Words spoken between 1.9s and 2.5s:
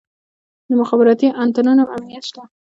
امنیت شته؟